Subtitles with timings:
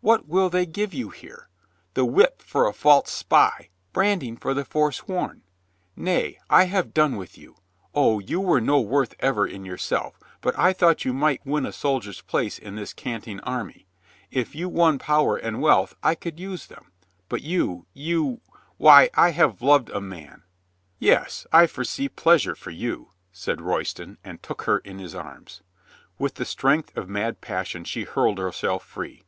[0.00, 1.48] What will they give you here?
[1.94, 5.42] The whip for a false spy, branding for the foresworn.
[5.96, 7.56] Nay, I have done with you.
[7.94, 11.72] O, you were no worth ever in yourself, but I thought you might win a
[11.72, 13.86] soldier's place in this cant ing army.
[14.30, 16.92] If you won power and wealth I could use them.
[17.30, 18.40] But you— you—
[18.78, 20.42] why, I have loved a man."
[20.98, 25.62] "Yes, I foresee pleasure for you," said Royston and took her in his arms.
[26.18, 29.22] With the strength of mad passion she hurled her self free.